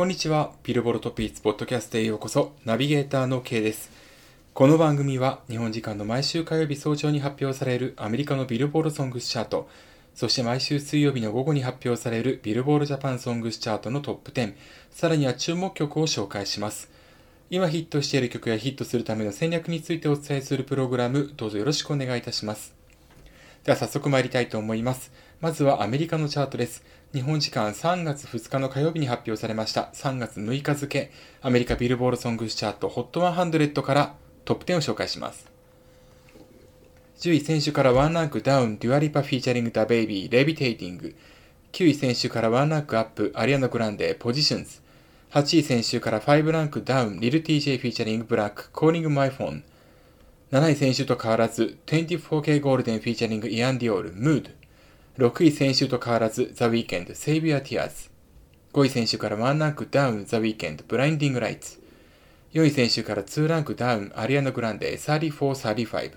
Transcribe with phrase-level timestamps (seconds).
[0.00, 0.52] こんにちは。
[0.62, 2.54] ビルボロトピーツポッドキャストへようこそ。
[2.64, 3.90] ナビゲーターの K です。
[4.54, 9.68] この番組は日本時間の毎週火曜日早朝に発表されるアメリカのビルボールソングスチャート、
[10.14, 14.54] そして毎週水曜日の午後に発表されるビルボールジャパンソングスチャートのトップ10、
[14.90, 16.90] さらには注目曲を紹介します。
[17.50, 22.74] 今ヒットしている曲やヒットするための戦略についてお伝えするプログラム、どうぞよろしくお願いいたします。
[23.64, 25.12] では早速参りたいと思います。
[25.42, 26.82] まずはアメリカのチャートです。
[27.12, 29.90] 日本時間3月2日の火曜日に発表されました。
[29.94, 31.10] 3月6日付
[31.42, 34.14] アメリカビルボードソングスチャート HOT100 から
[34.44, 35.50] トップ10を紹介します。
[37.18, 41.16] 10位先週から1ランクダウンデュア・リパ featuring ダベイビー Levitating。
[41.72, 44.80] 9位先週から1ランクアップアリアナ・グランデ Positions。
[45.32, 49.64] 8位先週から5ランクダウンリル TJ フィーチャリングブラックコーリングマイフォン。
[50.52, 54.59] 7位先週と変わらず 24kGoldn featuring イアン・ディオール Mood。
[55.20, 58.10] 6位先週と変わらず、ザ・ウィーケンド、 Save Your Tears。
[58.72, 61.78] 5位先週から1ランクダウン、ザ・ウィーケンド、 Blinding Lights。
[62.54, 65.30] 4位先週から2ランクダウン、アリアナ・グランデ、34、
[65.74, 66.12] 35。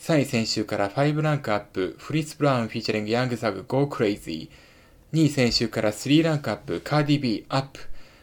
[0.00, 4.48] 3位先週から5ランクアップ、クリス・ブラウン featuring ヤング・サグ、Go Crazy。
[5.12, 7.78] 2位先週から3ランクアップ、カーディ・ビー、 Up。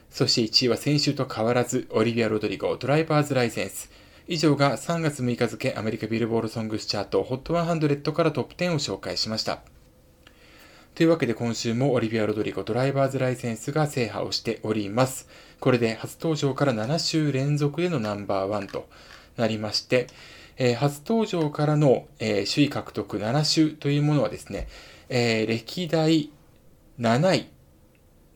[0.09, 3.89] そして1位は先週と変わらず、オリビア・ロドリゴ、 drivers license。
[4.27, 9.72] 以上が3月6日付アメリカビルボールソングスチャート HOT100 からトップ10を紹介しました。
[10.95, 15.27] というわけで今週もオリビア・ロドリゴドライバーズライセンスが制覇をしております。
[15.59, 18.87] これで初登場から7週連続でのナンバーワンと
[19.35, 20.05] なりまして、
[20.57, 24.67] えー、初登場からの、えー、首位獲得7週というものはですね、
[25.09, 26.29] えー、歴代
[26.99, 27.47] 7位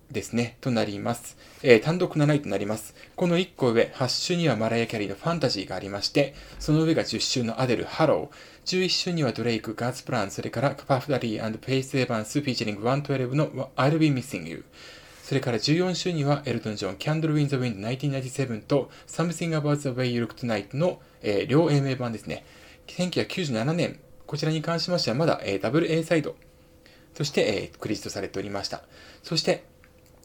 [0.10, 1.38] ですね、となります。
[1.62, 2.96] えー、単独7位となります。
[3.16, 8.36] この1個上、8週にはマライア・キャリーのファンタジーがありまして、その上が10週のアデル Hello、
[8.68, 14.66] 11週にはドレイク、 God's Plan、それからパフ・ダディ、フェイス・エヴァンス、 featuring 112の I'll Be Missing You。
[15.24, 22.44] それから14週にはエルトン・ジョン、Candle in the Wind 1997と Something About the Way You Look Tonight の、えー、両 A 面盤ですね。
[22.88, 26.36] 1997年、こちらに関しましてはまだ、えー、ダブル A サイド
[27.14, 28.84] として、えー、クレジットされておりました。
[29.24, 29.64] そして、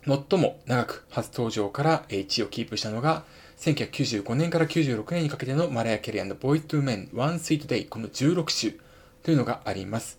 [0.05, 3.25] 最も長く初登場から1位をキープしたのが、
[3.59, 8.75] 1995年から96年にかけてのマラヤ・キャリアのボイトゥーメン One Sweet Day この16週
[9.23, 10.19] というのがあります。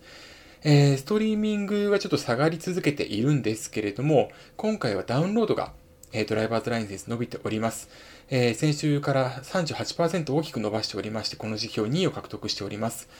[0.62, 5.74] えー、ストリーミングはちょっと下がり続けているんですけれども、今回はダウンロードが、
[6.14, 7.90] えー、ドライバーズラインセンス伸びております。
[8.30, 13.10] えー、先週から38%大きく伸ばしておりまして、この指標2位を獲得しております。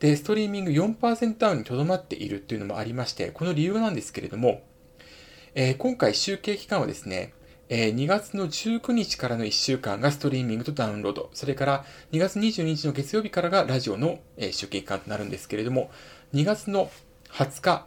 [0.00, 4.60] で、ストリーミング4%ダウンにとどまっているというのもありまして、この理由なんですけれども、
[5.54, 7.34] えー、今回集計期間はですね、
[7.68, 15.90] えー、2月の19日からの1週間がストリーミングとダウンロード、それから2月22日の月曜日からがラジオの、えー、集計期間となるんですけれども、
[16.32, 16.90] 2月の
[17.32, 17.86] 20日、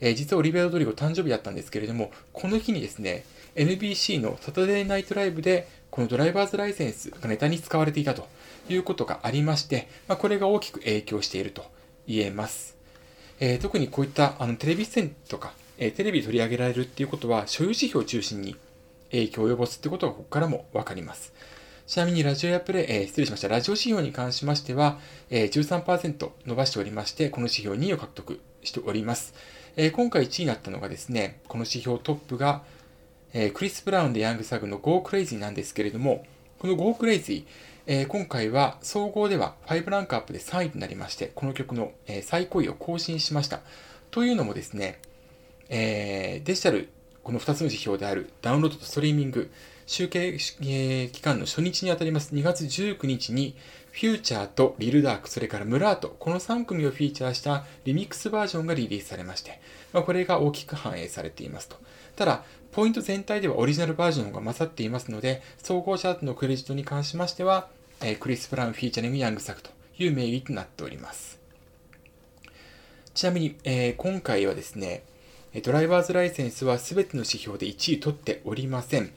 [0.00, 3.24] えー、実はオリベア・ドリゴ誕生日だったんですけれども、この日にですね、
[3.54, 8.26] NBC のサタデーナイトライブで、このドライバーズライセンスがネタに使われていたと
[8.68, 11.64] いうことがありまして、まあ、これが大きく影響していると
[12.08, 12.76] 言えます。
[13.38, 18.56] えー、特にこういったあのテレビ出演とか、えテレビ取り上げられるっていうことは、所有指標を中心に
[19.10, 21.32] 影響を及ぼすってことがここからもわかります。
[21.86, 23.48] ちなみにラジオやプレイ、えー、失礼しました。
[23.48, 24.98] ラジオ指標に関しましては、
[25.30, 25.50] えー、
[25.84, 29.34] 13%伸ばしておりまして、この指標2位を獲得しております。
[29.76, 32.62] えー、今回1位になったのがですね、この指標トップが、
[33.34, 36.24] えー、クリス・ブラウンでヤングサグの Go Crazy なんですけれども、
[36.58, 37.44] この Go Crazy、
[37.86, 43.60] えー、今回は総合では5ランクアップで3位となりまして、この曲の、えー、最高位を更新しました。
[44.10, 45.00] というのもですね、
[45.68, 46.88] えー、デジタル、
[47.22, 49.50] この2つの指標であるダウンロードとストリーミング、
[49.86, 53.56] 集計、期間の初日にあたります2月19日に、
[53.92, 59.60] フューチャーとリルダーク、それからムラート、この3組をフィーチャーしたリミックスバージョンがリリースされまして、
[59.92, 61.76] まあ、これが大きく反映されていますと。
[62.16, 67.68] ただ、ポイント全体ではオリジナルバージョンが勝っていますので、総合チャートのクレジットに関しましては、
[68.00, 71.38] えー、クリス・ブラウンフィーチャリング・ヤング作という名義となっております。
[73.14, 75.04] ちなみに、えー、今回はですね、
[75.62, 79.12] ドライバーズライセンスは全ての指標で1位取っておりません。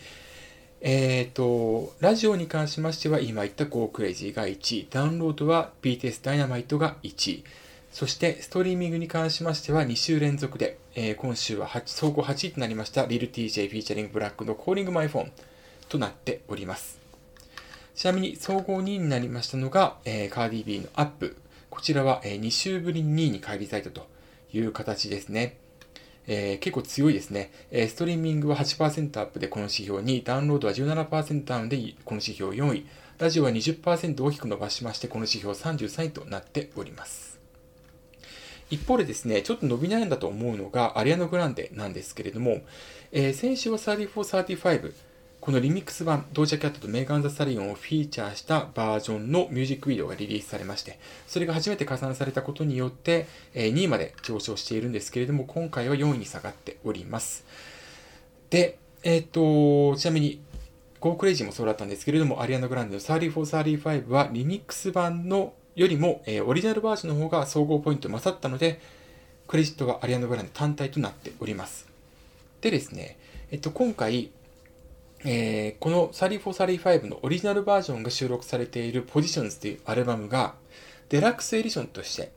[0.82, 7.44] えっ、ー、と、ラジオに関しましては今言った Go Crazy が1位、ダウンロードは BTS Dynamite が1位、
[7.92, 15.32] そしてストリーミングに関しましては2週連続で、えー、今週は8総合8位となりました Lil TJ フィーチャリングブラックの Calling My Phone
[15.90, 17.00] となっております。
[17.96, 21.38] ちなみに総合2位になりましたのが、えー、カーディビーのアップ。
[21.72, 24.06] こちらは、えー、2週ぶりに2位に返り咲いたと
[24.54, 25.58] いう形ですね。
[26.28, 27.52] えー、結構強いですね。
[27.72, 32.86] え、ストリーミングは8%アップでこの指標2位、ダウンロードは17%ダウンでこの指標4位、
[33.18, 37.40] ラジオは20%大きく伸ばしまして、この指標33位となっております。
[38.70, 42.62] 一方でですね、ちょっと伸び悩んだと思うのがアリアノ・グランデなんですけれども、
[43.14, 44.12] えー、先週は34、
[44.46, 44.94] 35、
[45.48, 57.46] このリミックス版、ドージャキャットとメーガン・ザ・スタリオンをフィーチャーしたバージョンのミュージックビデオがリリースされまして、それが初めて加算されたことによって、2位まで上昇しているんですけれども、今回は4位に下がっております。
[58.50, 60.42] で、えっ、と、ちなみに、
[61.00, 68.82] Go Crazy もそうだったんですけれども、アリアナ・グランデの34、35はリミックス版のよりも、えー、オリジナルバージョンの方が総合ポイント勝ったので、
[69.48, 71.88] クレジットはアリアナ・グランデ単体となっております。
[72.60, 73.18] でですね、
[73.50, 74.32] えっと、今回、
[75.26, 80.56] えー、この3435のオリジナルバージョンが収録されている Positions というアルバムが
[81.10, 82.32] デラックスエディションとして、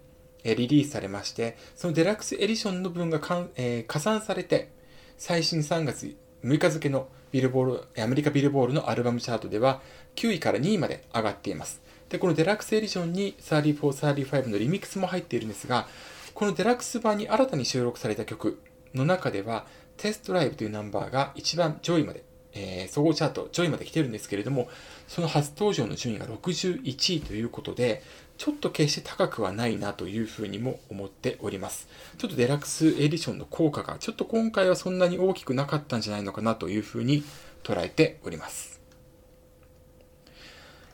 [0.44, 4.70] リリースされまして、そのデラックスエディションの分がかん、えー、加算されて、
[5.18, 9.80] 最新3月6日付のビルボード、アメリカビルボードのアルバムチャートでは
[10.16, 11.82] 9位から2位まで上がっています。
[12.08, 13.78] で、このデラックスエディションに34、
[14.14, 15.86] 35のリミックスも入っているんですが、
[16.34, 18.60] このデラックス版に新たに収録された曲
[18.94, 19.66] の中では、
[19.96, 24.68] テストライブというナンバーが一番上位までえー、総合チャート上位まで来てるんですけれども、
[25.08, 28.02] その初登場の順位が61位ということで、
[28.38, 31.88] ちょっと決して高くはないなというふうにも思っております。
[32.18, 37.22] ちょっとデラックスエディションの効果がちょっと今回はそんなに大きくなかったんじゃないのかなというふうに
[37.62, 38.80] 捉えております。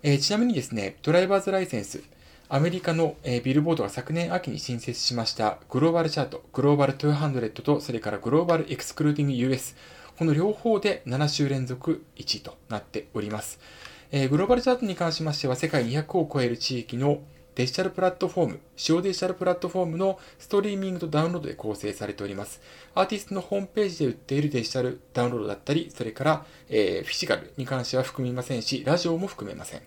[0.02, 2.02] えー、ちなみにですね、ドライバーズライセンス、
[2.48, 9.74] アメリカの、えー、ビルボードが昨年秋に新設しましたグローバルチャート、グローバル200と、それからグローバルエクスクルーディング US、
[10.18, 13.60] この両方で7週連続1位となっております。
[14.10, 17.18] えー、グローバルチャートに関しましては世界200を超える地域の
[17.54, 22.60] デジタルプラットフォーム、主要デジタルプラットフォームのストリーミングとダウンロードで構成されております。
[22.94, 29.82] アーティストのホームページで売っているデジタルダウンロードだったり、それから、えー、フィジカルに関しては含みませんし、ラジオも含めません。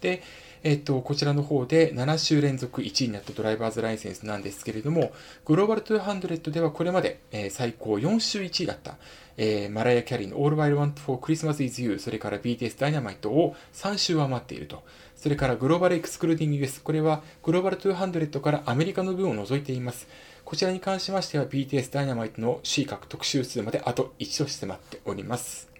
[0.00, 0.22] で、
[0.66, 5.12] えっと、こちらの方で7週連続1位になったドライバーズライセンスなんですけれども、
[5.44, 8.96] グローバル200ではこれまで、え、最高4週1位だった、
[9.36, 14.82] えー、マライア・キャリーの All I Want for Christmas is You、それから BTS Dynamite を3週上回っていると。
[15.16, 20.08] それからグローバルエクスクルーディング US、これはグローバル200からアメリカの分を除いています。
[20.46, 25.74] こちらに関しましては BTS Dynamite の C 獲得週数まであと1と迫っております。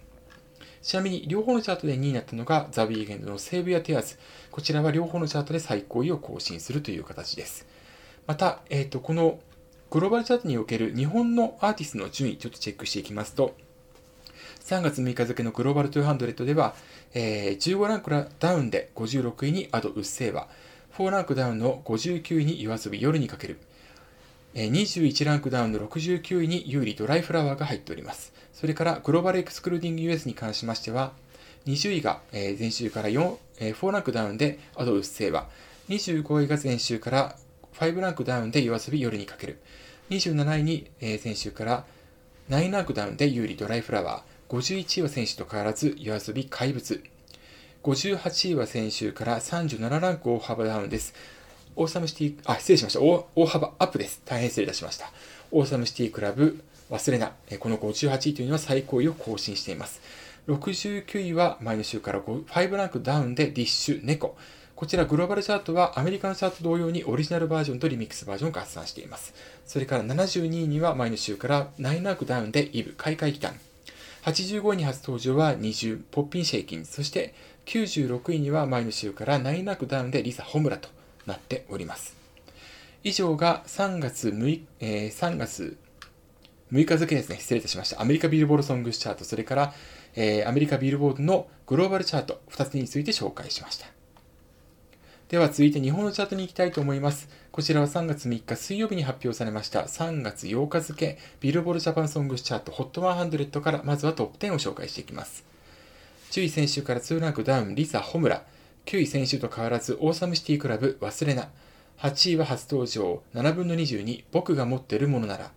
[0.85, 4.19] ちなみに、両方のチャートで2位になったのが、 The Weeknd の Save Your Tears。
[4.55, 7.67] こちらは両方のチャートで最高位を更新するという形です。
[8.25, 9.37] また、えっ、ー、と、この
[9.91, 13.53] グローバルチャートにおける日本のアーティストの順位、ちょっとチェックしていきますと、
[14.61, 16.73] 3月6日付のグローバル200では、
[17.13, 20.47] えー、15ランクダウンで56位に Ado うっせぇわ、
[20.97, 23.59] 4ランクダウンの59位に YOASOBI 夜に駆ける、
[24.53, 28.31] 21ランクダウンの69位に優里ドライフラワーが入っております。
[28.53, 31.11] それからグローバルエクスクルーディング US に関しましては、
[31.65, 37.35] 20位が前週から4、4ランクダウンで Ado うっせぇわ、25位が前週から
[37.79, 39.59] 5ランクダウンで YOASOBI 夜に駆ける、
[40.09, 40.87] 27位に
[41.19, 41.85] 先週から
[42.49, 47.03] 9ランクダウンで優里ドライフラワー、51位は前週と変わらず YOASOBI 怪物、
[47.83, 51.13] 58位は先週から37ランク大幅ダウンです。
[51.75, 53.01] Awesome City、あ、失礼しました。
[53.01, 54.21] 大幅アップです。
[54.23, 55.11] 大変失礼いたしました。
[55.51, 57.33] Awesome City Club、忘れな。
[57.59, 59.99] この58位というのは最高位を更新しています。
[60.47, 64.37] 69位は前の週から5ランクダウンでディッシュ、猫。
[64.75, 69.33] こちらグローバルチャートはアメリカのチャート同様にオリジナルバージョンとリミックスバージョンを合算しています。
[69.65, 73.59] それから72位には前の週から9ランクダウンでイブ、開会期間。
[74.23, 77.33] 85位に初登場は20、ポッピンシェイキンそして
[77.65, 80.89] 96位には前の週から9ランクダウンでリサ・ホムラと
[81.25, 82.15] なっております。
[83.03, 85.77] 以上が3月6、えー、3月
[86.71, 88.01] 6日付ですね、失礼いたしました。
[88.01, 89.73] アメリカビルボードソングスチャート、それから、
[90.15, 93.87] えー、アメリカビルボードのグローバルチャート、2つについて紹介しました。
[95.27, 97.29] では続いて日本のチャートに行きたいと思います。
[97.51, 105.43] こちらは3月3日水曜日に発表されました3月8日付ビルボードジャパンソングスチャート HOT100 からまずはトップ10を紹介していきます。
[106.31, 108.43] 10位先週から2ランクダウンリサ・ホムラ。
[108.85, 111.49] 9位先週と変わらず Awesome City Club 勿忘。
[111.97, 115.51] 8位は初登場7分の22僕が持ってるものなら。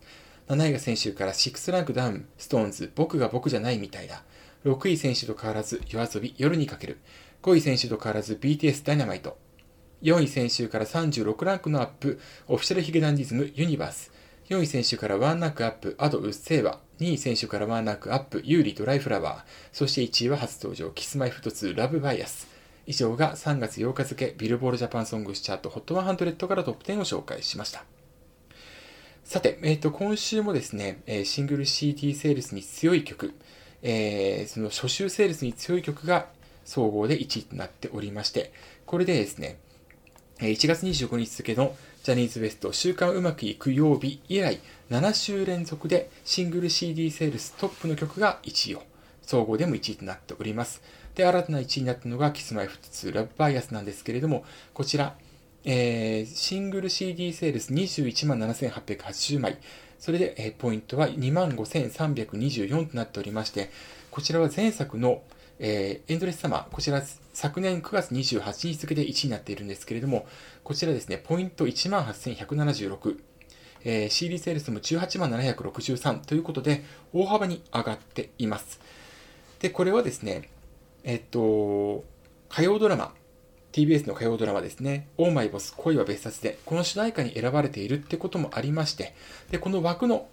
[0.49, 4.23] 7位が先週から6ランクダウン、 SixTONES、僕が僕じゃないみたいだ。
[4.69, 6.99] 6位前週と変わらず、 YOASOBI、夜に駆ける。
[7.43, 9.39] 5位選手と変わらず、BTS ダイナマイト。
[10.03, 14.13] 4位前週から36ランクのアップ、 Official髭男dism、Universe。
[14.51, 16.81] 4位前週からワンランクアップ、 Ado うっせぇわ。
[17.01, 19.45] 2位前週からワンランクアップ、優里・ドライフラワー。
[19.73, 22.47] そして1位は初登場、 Kis-My-Ft2、Luv Bias。
[22.87, 27.85] 以上が3月8日付、 Billboard Japan ソングスチャート HOT100 からトップ10を紹介しました。
[29.25, 33.35] さて、えっ、ー、と、今週もですね、えシングル CD セールスに強い曲、
[33.83, 36.27] えー、その初週セールスに強い曲が
[36.65, 38.53] 総合で1位となっておりまして、
[38.87, 39.59] これでですね、
[40.39, 48.83] 1月25日付のジャニーズ WEST 週間うまくいく曜日以来7週連続でシングル CD セールストップの曲が1位を、
[49.23, 50.81] 総合でも1位となっております。
[51.15, 55.17] で、新たな1位になったのが Kiss-My-F2 Love Bias なんですけれども、こちら、
[55.65, 59.59] えー、シングル CD セールス21万7880枚、
[59.99, 63.71] それで、え、ポイントは25,324となっておりまして、
[64.11, 65.23] こちらは前作の、
[65.59, 67.03] えー、エンドレスサマー、こちら
[67.33, 70.27] 昨年9月28日付で1位になっているんですけれども、
[70.63, 73.19] こちらですね、ポイント18,176、
[73.85, 78.81] えー、CD セールスも18763ということで、大幅に上がっています。
[79.59, 80.49] で、これはですね、
[81.03, 82.05] えっと、
[82.49, 83.15] 火曜ドラマ、
[83.79, 89.15] TBS の火曜ドラマですね、オーマイボス恋は別冊で、この主題歌に選ばれているってこともありまして、
[89.53, 90.27] で、この枠の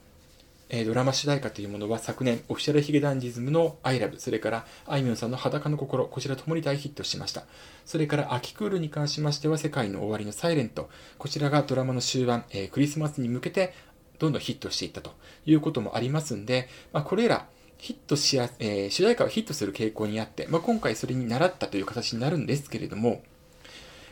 [0.68, 7.44] えー、ドラマ主題歌というものは昨年、オフィシャルヒゲダンディズムの I love、それからあいみょんさんの裸の心、こちらともに大ヒットしました。
[7.86, 13.76] それから秋クールに関しましては、世界の終わりのサイレント、こちらがドラマの終盤、えー、クリスマスに向けて
[14.18, 15.12] どんどんヒットしていったと
[15.46, 17.46] いうこともありますんで、まあ、これら、
[17.78, 23.22] ヒットしや、えー、主題歌はヒットする傾向にあって、まあ、今回それに習ったという形になるんですけれども、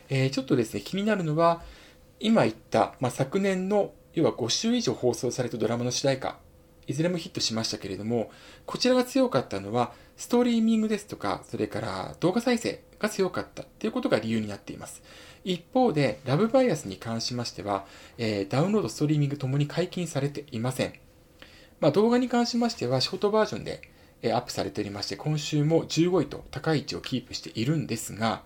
[0.08, 1.62] えー、ちょっとですね、気になるのは、
[2.20, 6.38] 今言った、まあ、昨年の要は5週以上放送されたドラマの主題歌
[6.86, 8.30] いずれもヒットしましたけれども、
[8.66, 15.02] こちらが強かったのは、ストリーミングですとか、それから動画再生が強かったということが理由になっています。
[15.44, 17.86] 一方で、ラブバイアスに関しましては、
[18.18, 20.92] えー、ダウンロード、ストリーミングともに解禁されていません。
[21.80, 23.80] まあ、動画に関しましては、ショートバージョンで、
[24.22, 28.42] え、アップされておりまして、今週も15位と高い位置をキープしているんですが、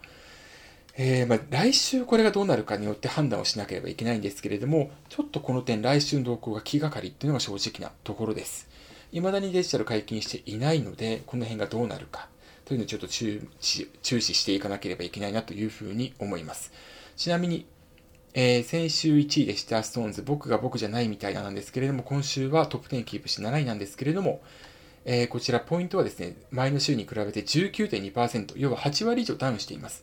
[1.00, 8.68] えー、まあ、来週これがどうなるかによって判断をしなければいけないんですけれども、ちょっとこの点、来週の動向が気がかりっていうのが正直なところです。
[9.12, 12.28] 未だにデジタル解禁していないので、この辺がどうなるか
[12.64, 16.72] というのをちょっと注視していかなければいけないなというふうに思います。
[17.16, 17.66] ちなみに、
[18.34, 24.40] えー、先週1位でした SixTONES、僕が僕じゃないみたいなんですけれども、今週はトップ10キープして7位なんですけれども、
[25.04, 30.02] えー、こちらポイントはですね、前の週に比べて19.2%、要は8割以上ダウンしています。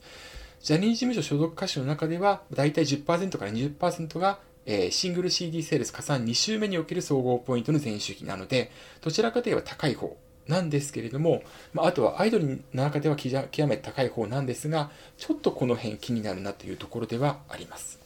[0.65, 10.17] ジャニーズ事務所所属歌手の中では、だいたい10%から20%が、えー、シングル CD セールス加算2週目における総合ポイントの前週比なので、どちらかといえば高い方
[10.47, 11.43] なんですけれども、
[11.73, 13.35] まあ、あとはアイドルの中では極
[13.67, 17.99] めて高い方なんですが、ちょっとこの辺気になるなというところではあります。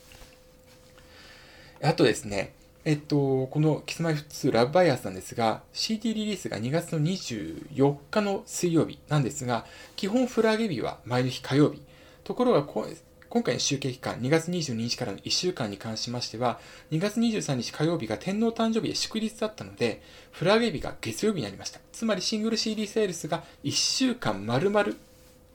[1.82, 2.52] あとですね、
[2.84, 11.82] えっと、この Kiss-My-2 ラブバイアスなんですが、CD リリースが2月の24日の水曜日なんですが、基本フラゲ日は前の日火曜日、
[12.30, 16.60] ところが今回の集計期間、2月22日からの1週間に関しましては、
[16.92, 21.80] 2月23日火曜日が天皇誕生日で祝日だったので、フラゲ日が月曜日になりました。
[21.92, 24.90] つまりシングル CD セールスが1週間丸々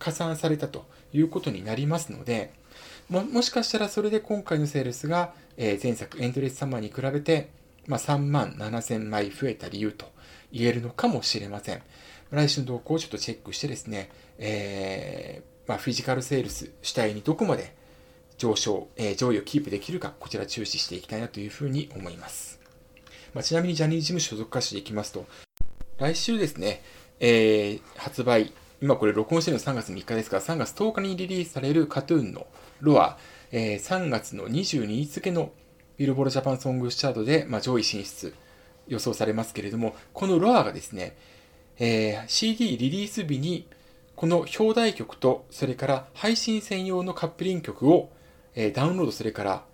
[0.00, 2.52] 加算されたということになりますので、
[3.09, 7.50] ももしかしたらそれで今回のセールスが、え、前作エントレスサマーに比べて、
[7.87, 10.11] まあ、3万7000枚増えた理由と
[10.50, 11.83] 言えるのかもしれません。
[12.33, 17.75] 来週の動向をちょっとチェックしてですね、えーまあ、フィジカルセールス主体にどこまで
[18.37, 22.61] 上昇、えー、上位をキープできるか、こちら注視していきたいなというふうに思います。
[23.33, 25.26] まあ、ちなみにジャニーズ事務所属歌手でいきますと、
[25.99, 26.83] 来週ですね、
[27.21, 32.47] えー、発売、今これ録音してるの3月3日ですが、3月10日にリリースされる KAT−TUN の
[32.80, 33.18] ロア、
[33.52, 35.52] えー、3月の22日付の
[35.97, 38.35] ビルボールジャパンソングスチャートで、まあ、上位進出
[38.88, 41.16] 予想されますけれども、このロアがですね、
[41.78, 43.66] えー、CD リリース日に
[44.16, 48.11] この表題曲と、それから配信専用のカップリング曲を、
[48.54, 49.64] えダウンロード、それから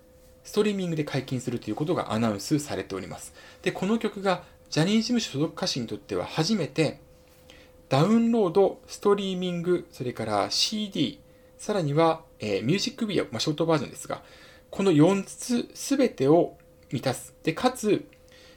[0.43, 3.33] ストリーミングで解禁するということがアナウンスされております。
[3.61, 6.99] で、この曲がジャニーズ事務所所属歌手にとっては初めて
[7.91, 11.19] ダウンロード、ストリーミング、それから CD、
[11.57, 14.23] さらには、えー、ミュージックビデオ、まあ、ショートバージョンですが、
[14.69, 16.57] この4つすべてを
[16.89, 17.35] 満たす。
[17.43, 18.07] で、かつ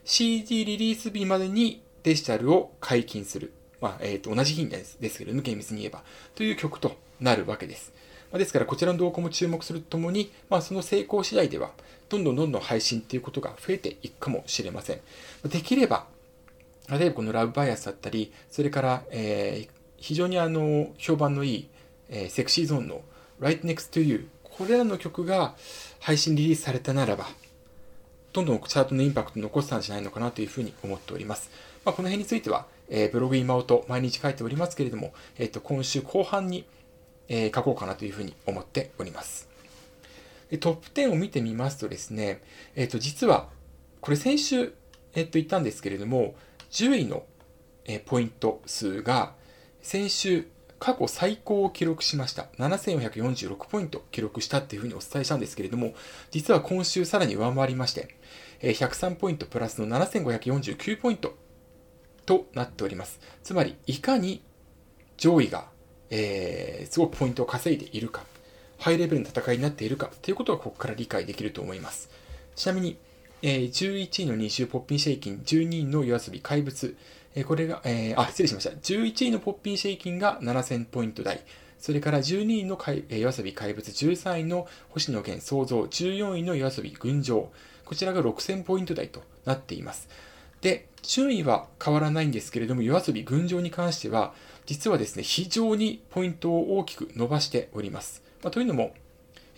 [0.05, 3.53] CD リリース日までにデジタルを解禁する。
[3.85, 6.03] まあ、えっ、ー、と、同じ日ですですけども、厳密に言えば、
[6.35, 7.93] という曲となるわけです。
[8.33, 11.71] まあ、ですから、こちらの動向も注目するとともに、まあ、その成功次第では、
[12.09, 15.01] どんどんどんどん配信っていうことが増えていくかもしれません。
[15.45, 16.07] できれば、
[16.91, 21.69] 例えばこのラブバイアスだったり、それから、えー、非常にあの、評判のいい、
[22.09, 23.03] えー、セクシーゾーンの
[23.39, 25.57] Right Next to You、これらの曲が
[26.01, 27.27] 配信リリースされたならば、
[28.33, 31.51] どんどんチャートのインパクトを残したんじゃないのかなというふうに思っております。
[31.85, 36.67] まあ、この辺については、えー、ブログ今音毎日書いておりますけれども、えっ、ー、と、今週後半に、
[37.29, 39.49] えー、書こうかなというふうに思っております。
[40.51, 42.43] でトップ10を見てみますとですね、
[42.77, 43.49] えっ、と、実は、
[44.01, 44.75] これ先週、
[45.15, 46.35] えっ、と、言ったんですけれども、
[46.71, 47.25] 10位の、
[47.87, 49.35] えポイント数が、
[49.83, 50.47] 先週、
[50.79, 52.49] 過去最高を記録しました。
[52.59, 55.95] 7446ポイント記録したっていうふうにお伝えしたんですけれども、
[56.31, 58.15] 実は今週さらに上回りまして、
[58.61, 61.37] 103ポイントプラスの7549ポイント
[62.27, 63.21] となっております。
[63.43, 64.43] つまり、いかに
[65.17, 65.67] 上位が、
[66.11, 68.25] えー、すごくポイントを稼いでいるか、
[68.79, 72.11] ハイレベルな戦いになっているかということがここから理解できると思います。
[72.57, 72.99] ちなみに、
[73.43, 76.97] えー、11位の20ポッピンシェイキン、12位の夜遊び怪物、
[77.35, 78.71] えー、これが、えー、あ、失礼しました。
[78.71, 81.43] 11位のポッピンシェイキンが7000ポイント台、
[81.79, 82.79] それから12位の
[83.11, 87.53] 夜遊び怪物、13位の星野源創造、14位の夜遊び群青、
[87.85, 90.09] こちらが6000ポイント台となっています。
[90.63, 94.35] で、順位は変わらないんですけれども、夜遊び群青に関しては、
[94.67, 98.23] 実はですね、非常にポイントを大きく伸ばしております。
[98.43, 98.95] まあ、というのも、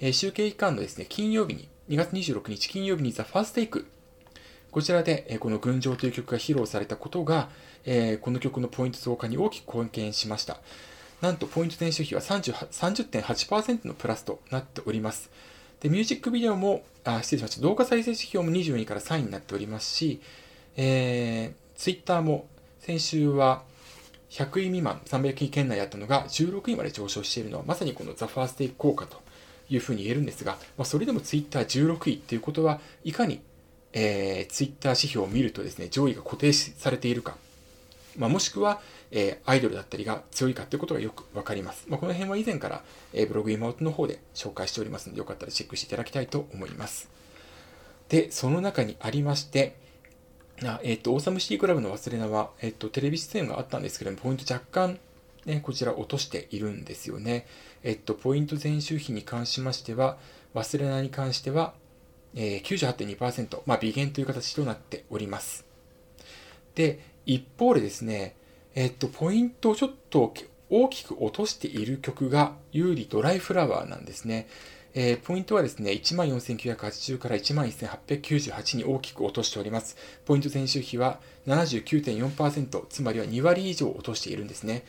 [0.00, 3.87] えー、集計期間のですね、金曜日に2月26日金曜日にザ・ファーステイク。
[4.71, 7.49] こちらで、えこの群青という曲が披露されたことが、
[7.87, 10.61] えこの曲のポイント増加に大きく貢献しました。
[11.23, 15.31] なんと、ポイント前週比は30.8%のプラスとなっております。
[15.81, 17.62] で、ミュージックビデオも、あ、失礼しました。
[17.62, 20.21] 動画再生指標も24位から3位になっておりますし、
[20.76, 22.47] えー、ツイッターも
[22.80, 23.62] 先週は
[24.30, 29.21] 100位未満、300位圏内だったのが16位まで上昇しているのは、まさにこのザ・ファーステイ効果と
[29.71, 33.40] いうふうに言えるんですが、まあ、それでもツイッター16位っていうことは、いかに、
[33.92, 37.37] えー、ツイッター指標を見るとですね、上位が固定されているか、
[38.18, 38.80] まあ、もしくは、
[39.11, 41.87] えー、アイドルだったりが強いかということがよくわかります。
[41.88, 47.09] まあ、この辺は以前から、えー、ブログ今音の方で紹介しておりますので、よかったらチェックしていただきたいと思います。
[48.09, 49.76] で、その中にありまして、
[50.65, 54.99] あえっ、ー、と、オーサムシティクラブの忘れ名は、えっ、と、テレビ出演があったんですけども、ポイント若干、
[55.45, 57.47] ね、こちら落としているんですよね。
[57.83, 60.19] えっと、ポイント前週比に関しましては、
[60.55, 61.75] 忘れないに関しては、
[62.35, 65.67] えー、98.2%、まあ、微減という形となっております。
[66.75, 68.37] で、一方でですね、
[68.75, 70.35] えっと、ポイントをちょっと
[70.69, 74.49] 大きく落としている曲が、有利ドライフラワーなんですね。
[74.99, 79.95] えー、ポイントはですね、14,980から11,898に大きく落としております。
[80.25, 84.87] ポイント前週比は79.4%、つまりは2割以上落としているんですね。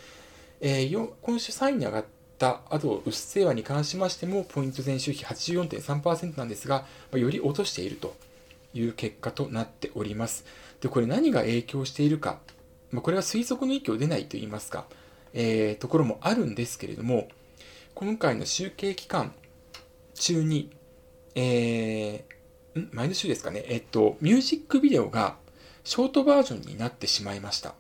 [0.62, 2.06] えー、今週3位に上がっ
[2.40, 8.16] た後、うっせぇわに関しましても、ポイント前週比84.3%なんですが、ま、より落としていると
[8.74, 10.46] いう結果となっております。
[10.80, 12.40] で、これ何が影響しているか、
[12.92, 14.86] まあ、これは推測の域を出ないと言いますか、
[15.34, 17.28] えー、ところもあるんですけれども、
[17.94, 19.34] 今回の集計期間
[20.18, 20.70] 中に、
[21.36, 22.90] えー、ん？
[22.92, 25.38] 前の週ですかね、えっと、ミュージックビデオが
[25.84, 27.76] ショートバージョンになってしまいました。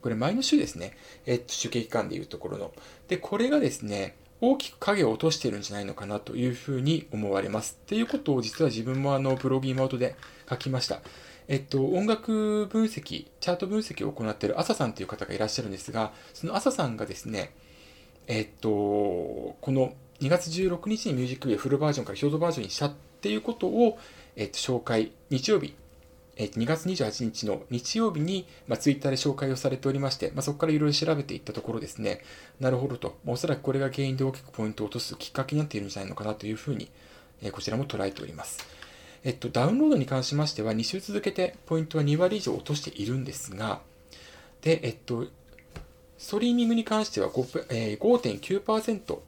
[0.00, 0.96] これ前の週ですね。
[1.26, 2.72] えっと、集計期間でいうところの。
[3.06, 7.78] で、これがですね、大きく影を落としてるんじゃないのかなというふうに思われます。
[7.80, 10.16] っていうことを実は自分もあのブログ今音で
[10.50, 11.00] 書きました。
[11.46, 17.54] えっと、音楽分析、チャート分析を行っている朝さんという方がいらっしゃるんですが、その朝さんがですね、
[18.26, 23.98] えっと、この2月16日にミュージックビデオフルバージョンからショートバージョンにしたっていうことを、
[24.36, 25.74] えっと、紹介、日曜日、
[26.36, 32.20] えっと2月28日の日曜日に、まあ、ツイッターで紹介をされておりまして、まあ、そこからいろいろ調べていったところですね、
[32.60, 36.88] なるほどと、おそらくこれが原因で大きくポイントを落とすきっかけになっているんじゃないのかなというふうに、
[37.42, 38.64] えこちらも捉えております。
[39.24, 43.80] えっと、ダウンロードに関しましては、2週続けてポイントは2割以上落としているんですが、
[44.60, 45.26] で、えっと、
[46.16, 49.18] ストリーミングに関しては5、えー、5.9%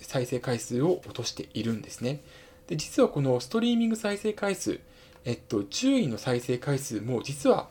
[0.00, 2.20] 再生回数を落としているんですね。
[2.66, 4.80] で、実はこのストリーミング再生回数、
[5.24, 7.68] えっと、10位の再生回数も実は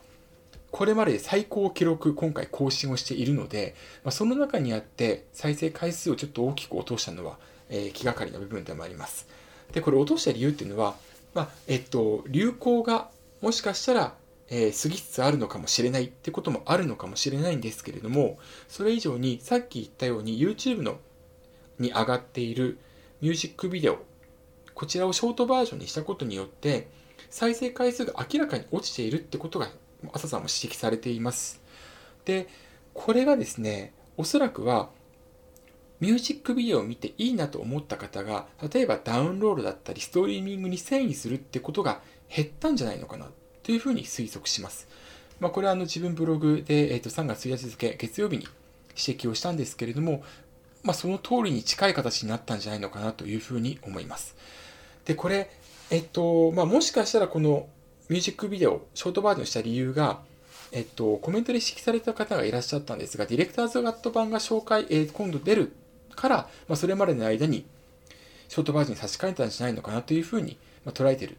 [0.72, 7.38] これまで最高記録今回更新をしているので、まあ、その中にあって再生回数をちょっと大きく落としたのは、
[7.70, 9.28] えー、気がかりな部分でもあります。
[9.72, 10.96] で、これ落とした理由っていうのは、
[11.34, 13.10] まあ、えっと、流行が
[13.42, 14.14] もしかしたら、
[14.50, 21.00] えー、過ぎつつあるのかもしれないってこともあるのかもしれないんですけれども、それ以上にさっき言ったように YouTube の
[21.80, 22.78] に上がっている
[23.22, 24.00] ミュージックビデオ、
[24.74, 26.88] こちらをショートバージョンにしたことによって、
[27.30, 29.70] 再生回数が明らかに落ちているってことが
[30.14, 31.62] 朝さんも指摘されています。
[32.26, 32.48] で、
[32.94, 34.90] これがですね、おそらくは
[36.00, 42.02] ミュージックビデオを見ていいなと思った方が、例えばダウンロードだったりストリーミングに遷移するってことが
[42.34, 43.28] 減ったんじゃないのかな
[43.64, 44.88] というふうに推測します。
[45.40, 48.48] まあ、これはあの自分ブログで、えー、と3月1日付月曜日に
[48.96, 50.24] 指摘をしたんですけれども、
[50.88, 54.38] まあ、その通りに近い形になったんじゃないのかなというふうに思います。
[55.04, 55.52] で、これ、
[55.92, 57.68] えっと、まあ、もしかしたらこの
[58.08, 60.22] ミュージックビデオ、ショートバージョンした理由が、
[60.72, 65.74] えっと、コメントで指摘された方がいらっしゃったんですが、ディレクターズガット版が紹介、えー、今度出る
[66.16, 66.36] から、
[66.70, 67.66] まあ、それまでの間に、
[68.48, 71.36] ショートバージョンに差し替えたんじゃないのかなというふうに、まあ、捉えてる。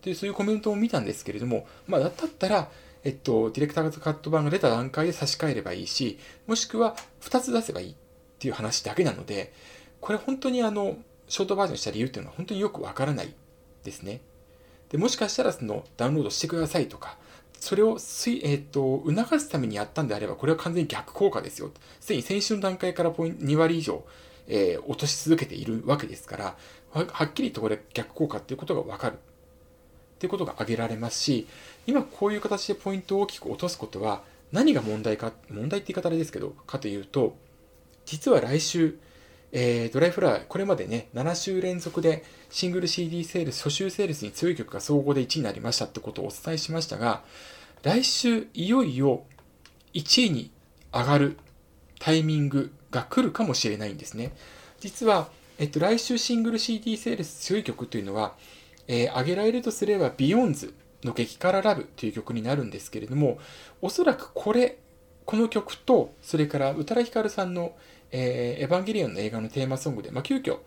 [0.00, 2.70] という、そういうコメントを見たんですけれども、まあ、だったら、
[3.04, 7.96] えっと、ディレクターズカット版が出た段階で差し替えればいいし、もしくは2つ出せばいい
[8.36, 9.52] っていう話だけなので、
[10.00, 10.96] これ本当にあの、
[11.28, 13.34] ショートバージョンした理由っていうのは本当によくわからない
[13.82, 14.20] ですね。
[14.90, 17.18] で、もしかしたらそのダウンロードしてくださいとか、
[17.58, 21.70] それをすい、えーと、促すためにやったんであれば、これは完全に逆効果ですよ。
[22.00, 24.04] すでに先週の段階からポイント2割以上、
[24.46, 26.56] えー、落とし続けているわけですから、
[26.90, 29.14] はっきりとこれ逆効果っていうことがわかる。
[29.14, 31.46] っていうことが挙げられますし、
[31.86, 34.22] 今こういう形でポイントを大きく落とすことは、
[34.52, 37.36] 何が問題か、問題って言い方あれですけど、かというと、
[38.06, 38.98] 実は来週、
[39.52, 47.22] えー、ドライフラワー、これまでね、7週連続でシングル CD セールス、初週セールスに強い曲が総合で1位になりましたってことをお伝えしましたが、
[47.82, 49.24] 来週いよいよ
[49.94, 50.50] 1位に
[50.92, 51.38] 上がる
[51.98, 54.32] タイミングが来るかもしれないんですね。
[54.80, 58.34] 実は、えっと、来週シングル CD セールス強い曲というのは、
[58.88, 63.38] えー、挙げられるとすれば、 BEYOOOOONDS の激辛 LOVE という曲になるんですけれども、
[63.80, 64.78] おそらくこれ、
[65.24, 67.74] この曲と、それから宇多田ヒカルさんの、
[68.18, 70.60] えー、エヴァンゲリオンの映画のテーマソングで、まあ、急遽、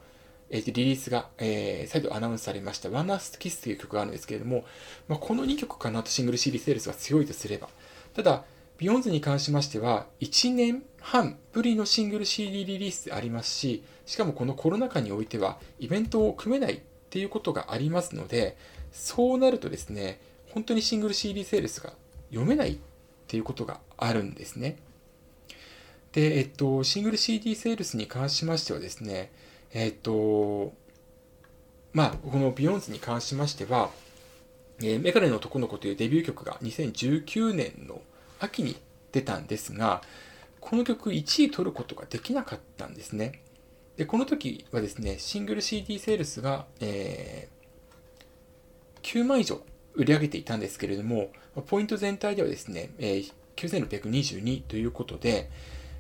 [0.52, 4.66] えー、リリースが、えー、再度アナウンスされました、 One Last Kiss という曲があるんですけれども、
[5.08, 7.70] まあ、この2曲かなとシングル CD セールスが強いとすれば。
[8.14, 8.44] ただ、
[8.78, 18.58] BEYOOOOONDS に関しましては、1年半ぶりのシングル CD リリースでありますし、しかもこのコロナ禍においては、イベントを組めないっていうことがありますので、
[18.92, 20.22] そうなるとですね、
[20.54, 21.94] 本当にシングル CD セールスが
[22.30, 22.78] 読めないっ
[23.28, 24.78] ていうことがあるんですね。
[26.14, 29.32] で、えっと、シングル CD セールスに関しましてはですね、
[29.74, 30.74] えっと、
[31.94, 33.90] まあ、この BEYOOOOONDS に関しましては、
[34.80, 38.02] えー、メガネの男の子というデビュー曲が2019年の
[38.40, 38.78] 秋に
[39.12, 40.02] 出たんですが、
[40.60, 43.42] この曲1位取ることができなかったんですね。
[43.98, 49.62] で、この時はですね、シングル CD セールスが、えー、9万以上
[49.94, 51.32] 売り上げていたんですけれども、
[51.68, 55.50] ポイント全体ではですね、えー、9622ということで、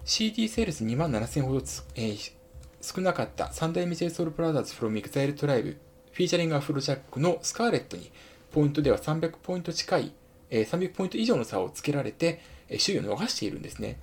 [0.06, 1.60] CD セールス2万7000ほど
[1.96, 2.34] えー、
[2.82, 5.78] 少なかった三代目 JSOUL BROTHERS from EXILE TRIBE
[6.12, 8.12] フィーチャリングアフロジャックのスカーレットに
[8.52, 10.12] ポイントでは300ポイント近い、
[10.50, 13.98] えー、300ポイント以上の差をつけられて、えー、首位を逃しているんですね。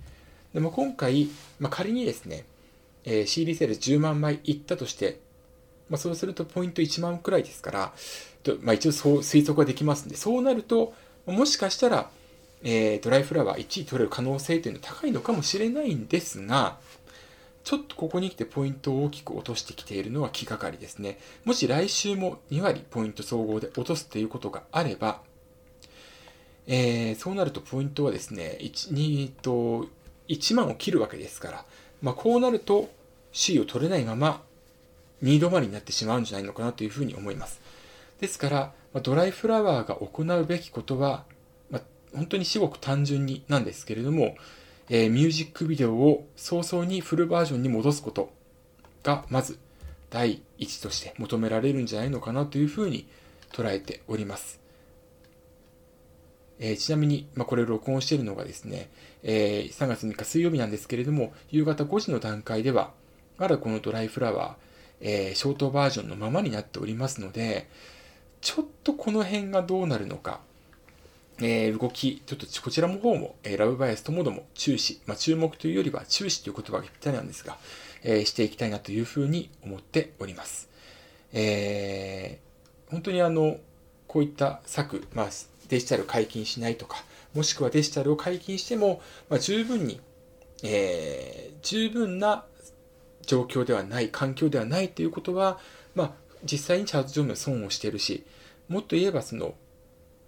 [0.54, 1.28] でも今回、
[1.59, 2.46] まあ、仮にですね、
[3.04, 5.20] えー、CD セールス10万枚いったとして、
[5.90, 7.92] まあ、そうするとポイント1万くらいですから、
[8.42, 10.94] とまあ、一応そう推測ができますんで、そうなると、
[11.26, 12.11] もしかしたら、
[12.62, 16.79] えー、ドライフラワー1位取れる可能性というのは高いのかもしれないんですが、
[17.64, 21.19] ちょっとここに来てポイントを大きく落としてきているのは気がかりですね。
[21.45, 25.21] もし来週も2割ポイント総合で落とすということがあれば、
[26.69, 29.88] えー、そうなるとポイントはですね、1, 2と
[30.29, 31.64] 1万を切るわけですから、
[32.03, 32.88] まあ、こうなると
[33.33, 34.42] C を取れないまま
[35.23, 37.61] 2止まりになってしまうんじゃないのかなというふうに思います。
[38.21, 41.25] ですから、ドライフラワーが行うべきことは、
[42.14, 44.37] 本当に至極単純になんですけれども、
[44.88, 48.31] えー、ミュージックビデオを早々にフルバージョンに戻すこと
[49.03, 49.59] が、まず
[50.11, 53.07] 第一として求められるんじゃないのかなというふうに
[53.53, 54.61] 捉えております。
[56.59, 58.88] えー、ちなみに、まあ、これ録音しているのがですね、
[59.23, 62.92] えー、3月3日水曜日なんですけれども、夕方5時の段階では、
[63.38, 64.55] まだこのドライフラワー、
[65.01, 67.69] えー、ショートバージョンのままになっておりますので、
[68.40, 70.40] ちょっとこの辺がどうなるのか、
[71.38, 77.59] えー、動き、ちょっとこちらの方も、えー、ラブバイアスともども注視、まあ、注目というよりは注視という言葉がぴったりなんですが、
[78.03, 80.68] えー、していきたいなというふうに思っております。
[81.33, 83.59] えー、本当にあの、
[84.07, 85.27] こういった策、まあ、
[85.68, 90.01] デジタル解禁しないとか、もしくはデジタルを解禁しても、まあ、十分に、
[90.62, 92.46] えー、十分な
[93.27, 95.59] 状況ではない、環境ではないということは、
[95.94, 96.12] まあ、
[96.44, 98.25] 実際にチャート上面損をしているし、
[98.68, 99.55] もっと言えばその、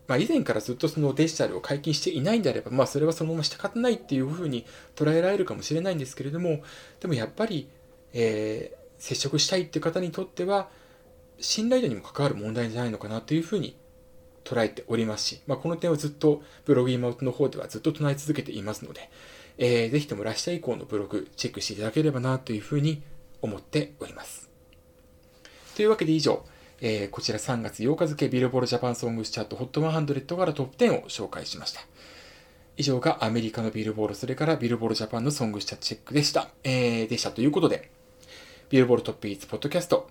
[0.09, 4.65] まあ、以前からずっとそのデジタルを解禁していないんであれば、まあ、それはそのまま仕方ないっていうふうに
[4.97, 6.63] 捉えられるかもしれないんですけれども、
[6.99, 7.69] でもやっぱり、
[8.15, 10.71] えー、接触したいっていう方にとっては、
[11.41, 13.77] 信頼度にも関わる問題じゃないのかなというふうに
[14.45, 19.11] 捉えておりますし、まあ、この点をずっとブログイマウトの方ではずっと唱え続けていますので、
[19.59, 23.03] えー、ぜひともラッシャー以降のブログチェックしていただければなというふうに
[23.43, 24.49] 思っております。
[25.77, 26.45] というわけで以上、
[26.81, 31.81] えー、こちら3月8日付ビルボールジャパンソングスチャート HOT100 からトップ10を紹介しました。
[32.77, 36.49] 以上がアメリカのビルボール、それからビルボールジャパンのソングスチャートチェックでした。
[36.63, 37.91] えー、でしたということで、
[38.71, 40.09] ビルボールトップイーツポッドキャスト、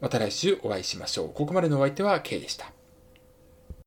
[0.00, 1.30] また来週お会いしましょう。
[1.32, 2.72] ここまでのお相手は K でした。